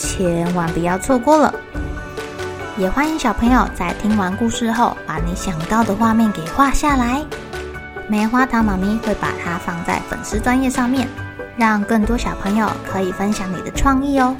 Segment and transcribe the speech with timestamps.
[0.00, 1.54] 千万不要错过了！
[2.78, 7.22] 也欢迎小朋友在听完故事后，把你想到的画面给画下来。
[8.08, 11.06] 棉花糖妈咪会把它放在粉丝专页上面，
[11.58, 14.34] 让更多小朋友可以分享你的创意哦。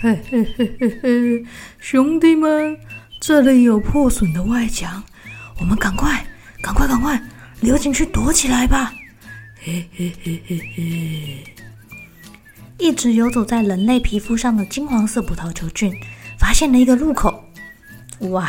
[0.00, 1.46] 嘿嘿嘿嘿嘿，
[1.78, 2.76] 兄弟们，
[3.20, 5.04] 这里有破损的外墙。
[5.58, 6.24] 我们赶快，
[6.62, 7.20] 赶快，赶快
[7.60, 8.92] 溜进去躲起来吧！
[9.60, 11.44] 嘿嘿嘿嘿嘿。
[12.78, 15.92] 一直游走在人类皮肤上的金黄色葡萄球菌
[16.38, 17.44] 发现了一个入口。
[18.30, 18.48] 哇！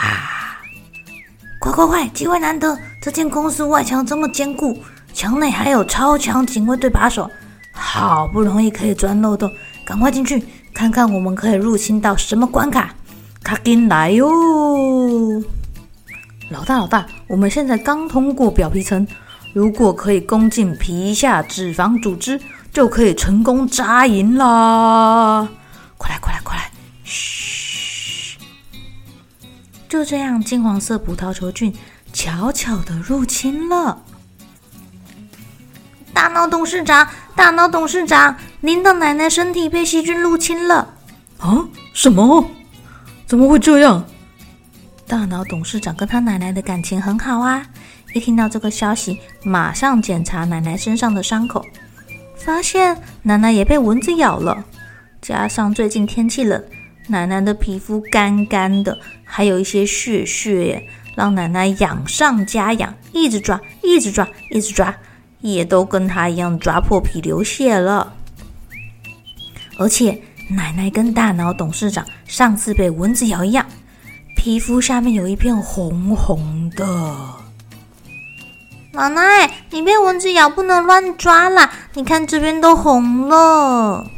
[1.60, 2.78] 快快快，机会难得！
[3.02, 4.82] 这间公司外墙这么坚固，
[5.14, 7.30] 墙内还有超强警卫队把守，
[7.72, 9.52] 好不容易可以钻漏洞，
[9.84, 12.94] 赶快进去看看我们可以入侵到什么关卡！
[13.44, 14.30] 卡进来哟！
[16.50, 19.08] 老大，老大，我们现在刚通过表皮层，
[19.54, 22.42] 如果可以攻进皮下脂肪组织，
[22.74, 25.48] 就可以成功扎营啦！
[25.98, 26.72] 快来，快来，快来！
[27.04, 28.38] 嘘！
[29.88, 31.72] 就这样，金黄色葡萄球菌
[32.12, 34.02] 悄悄的入侵了。
[36.14, 40.96] 大脑董事长，大脑董事长，您的奶奶身体被细菌入侵了！
[41.38, 41.64] 啊？
[41.94, 42.50] 什么？
[43.28, 44.04] 怎么会这样？
[45.10, 47.66] 大脑董事长跟他奶奶的感情很好啊！
[48.14, 51.66] 一听到这个消息，马上检查奶奶身上的伤口，
[52.38, 54.64] 发现奶奶也被蚊子咬了。
[55.20, 56.64] 加上最近天气冷，
[57.08, 64.96] 奶奶的皮肤干干的，还有一些屑屑耶，让奶奶痒上加痒，一直抓，一直抓，一直抓，
[65.42, 68.14] 也都跟她一样抓破皮流血了。
[69.80, 73.66] 而且奶奶跟大脑董事长上次被蚊子咬一样。
[74.40, 76.86] 皮肤下面有一片红红的。
[78.94, 81.70] 奶奶，你被蚊子咬不能乱抓啦！
[81.94, 84.10] 你看这边都红了。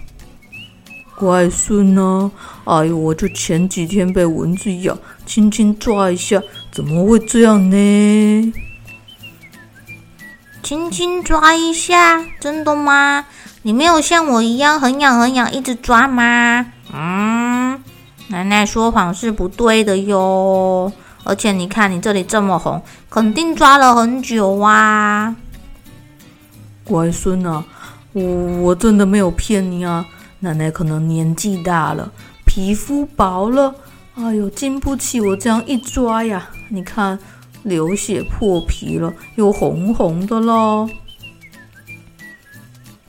[1.15, 2.31] 乖孙呢？
[2.65, 4.95] 哎呦，我就前几天被蚊子咬，
[5.25, 6.39] 轻轻抓一下，
[6.71, 8.53] 怎么会这样呢？
[10.61, 13.25] 轻轻抓一下，真的吗？
[13.63, 16.67] 你没有像我一样很痒很痒，一直抓吗？
[16.93, 17.30] 嗯。
[18.31, 20.89] 奶奶说谎是不对的哟，
[21.25, 25.35] 而且你看你这里这么红，肯定抓了很久啊！
[26.85, 27.61] 乖孙啊，
[28.13, 28.23] 我
[28.61, 30.05] 我真的没有骗你啊！
[30.39, 32.09] 奶奶可能年纪大了，
[32.45, 33.75] 皮肤薄了，
[34.15, 36.49] 哎呦，经不起我这样一抓呀！
[36.69, 37.19] 你看，
[37.63, 40.89] 流血破皮了，又红红的咯。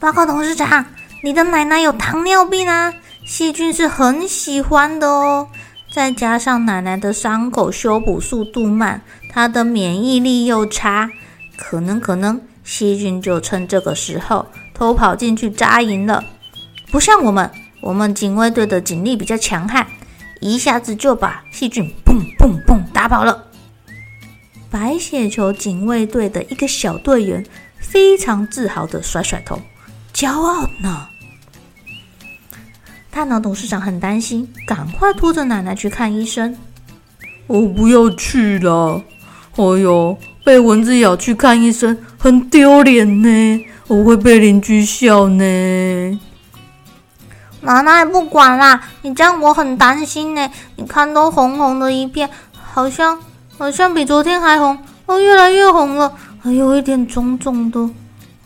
[0.01, 0.85] 报告董事长，
[1.23, 2.93] 你的奶奶有糖尿病啊！
[3.25, 5.49] 细菌是很喜欢的哦，
[5.93, 11.11] 再加上奶奶的伤口修补速度慢，她的免疫力又差，
[11.57, 16.23] 可能可能细菌就趁这个时候偷跑进去扎营了。
[16.91, 17.51] 不像我们，
[17.81, 19.87] 我们警卫队的警力比较强悍，
[20.41, 23.47] 一下子就把细菌砰砰砰打跑了。
[24.71, 27.45] 白血球警卫队的一个小队员
[27.79, 29.59] 非常自豪地甩甩头，
[30.13, 31.09] 骄傲呢。
[33.15, 36.57] 大脑董事长很担心，赶快拖着奶奶去看医生。
[37.47, 39.03] 我不要去了，
[39.57, 46.21] 哎呦，被蚊子咬去看医生很丢脸呢，我会被邻居笑呢。
[47.61, 50.51] 奶奶不管啦，你这样我很担心呢。
[50.77, 53.21] 你看都红红的一片，好像
[53.59, 56.11] 好像比昨天还红，哦，越来越红了，
[56.41, 57.91] 还有一点肿肿的，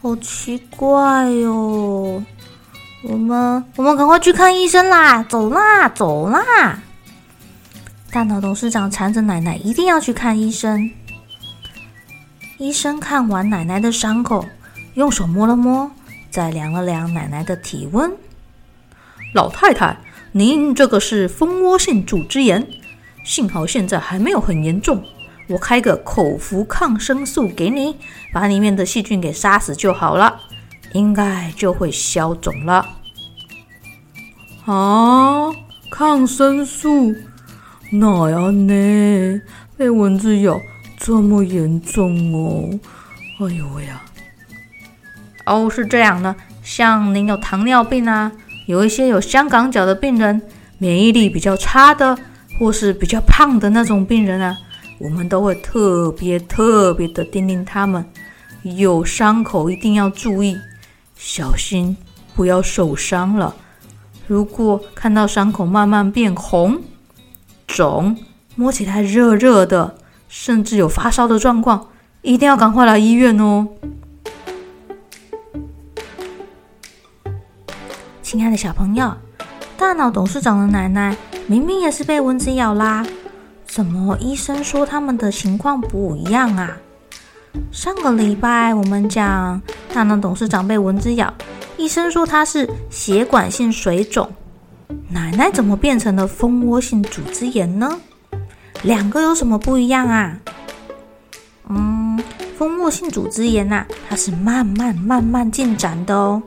[0.02, 2.23] 好奇怪哟、哦。
[3.08, 5.23] 我们我们赶快去看医生啦！
[5.23, 6.82] 走啦，走啦！
[8.11, 10.91] 大脑董事长缠着奶奶一定要去看医生。
[12.58, 14.44] 医生看完奶奶的伤口，
[14.94, 15.88] 用手摸了摸，
[16.32, 18.12] 再量了量奶奶的体温。
[19.35, 19.97] 老太太，
[20.32, 22.67] 您这个是蜂窝性组织炎，
[23.25, 25.05] 幸好现在还没有很严重。
[25.49, 27.99] 我开个口服抗生素给你，
[28.32, 30.41] 把里面的细菌给杀死就好了。
[30.96, 32.87] 应该就会消肿了。
[34.64, 35.52] 啊，
[35.90, 37.14] 抗生素？
[37.93, 39.40] 哪样呢？
[39.76, 40.58] 被蚊子咬，
[40.96, 42.81] 这么严重哦！
[43.38, 44.02] 哎呦喂呀！
[45.44, 48.32] 哦，是这样的，像您有糖尿病啊，
[48.66, 50.43] 有一些有香港脚的病人，
[50.78, 52.19] 免疫力比较差的，
[52.58, 54.56] 或是比较胖的那种病人啊，
[54.98, 58.04] 我们都会特别特别的叮咛他们，
[58.64, 60.56] 有伤口一定要注意，
[61.17, 61.97] 小心
[62.35, 63.57] 不要受伤了。
[64.29, 66.81] 如果看到伤口慢慢变红、
[67.67, 68.17] 肿，
[68.55, 69.97] 摸起来热热的，
[70.29, 71.89] 甚至有发烧的状况，
[72.23, 73.67] 一定要赶快来医院哦。
[78.23, 79.13] 亲爱的小朋友，
[79.77, 81.17] 大脑董事长的奶奶
[81.47, 83.07] 明明也是被蚊子咬啦，
[83.65, 86.77] 怎么医生说他们的情况不一样啊？
[87.71, 89.63] 上个礼拜我们讲
[89.96, 91.32] 大脑董事长被蚊子咬。
[91.78, 94.31] 医生说他是血管性水肿，
[95.08, 97.98] 奶奶怎么变成了蜂窝性组织炎呢？
[98.82, 100.38] 两个有什么不一样啊？
[101.70, 102.22] 嗯，
[102.58, 106.43] 蜂窝性组织炎呐、啊，它是慢慢慢慢进展的哦，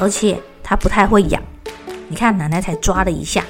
[0.00, 1.40] 而且它不太会痒。
[2.08, 3.44] 你看奶奶才抓了一下，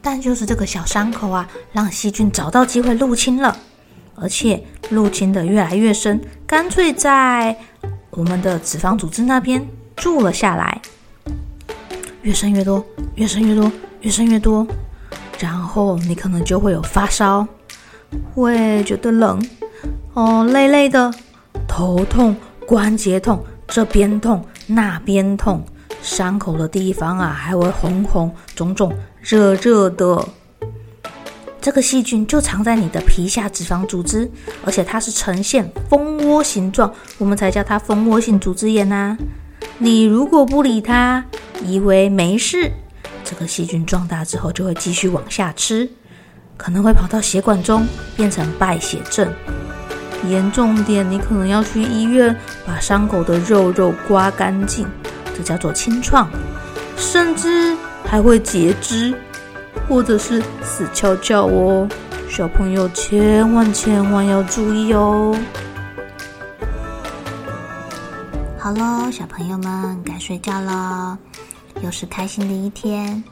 [0.00, 3.54] 但就是这个小伤口啊，让细菌找到机会入侵了，
[4.14, 7.54] 而且入侵的越来越深，干脆在
[8.10, 9.66] 我们的脂肪组织那边。
[9.96, 10.80] 住了下来，
[12.22, 12.82] 越生越多，
[13.16, 13.70] 越生越多，
[14.00, 14.66] 越生越多，
[15.38, 17.46] 然后你可能就会有发烧，
[18.34, 19.46] 会觉得冷，
[20.14, 21.12] 哦，累累的，
[21.68, 22.34] 头痛，
[22.64, 25.62] 关节痛，这边痛，那边痛，
[26.00, 28.90] 伤口的地方啊还会红红肿肿、
[29.20, 30.26] 热热的。
[31.60, 34.30] 这个细菌就藏在你的皮下脂肪组织，
[34.64, 39.18] 而且它是呈现蜂窝形状，我们才叫它蜂窝性组织炎呐、啊。
[39.78, 41.22] 你如果不理它，
[41.64, 42.72] 以为没事，
[43.24, 45.88] 这个细菌壮大之后就会继续往下吃，
[46.56, 47.86] 可能会跑到血管中
[48.16, 49.30] 变成败血症。
[50.28, 52.34] 严重点，你可能要去医院
[52.66, 54.86] 把伤口的肉肉刮干净，
[55.36, 56.30] 这叫做清创，
[56.96, 59.14] 甚至还会截肢，
[59.90, 61.86] 或者是死翘翘哦。
[62.28, 65.36] 小朋友千万千万要注意哦。
[68.56, 71.18] 好喽，小朋友们该睡觉了，
[71.82, 73.22] 又是开心的一天，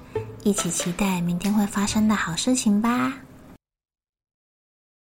[0.42, 3.12] 一起期待明天会发生的好事情吧。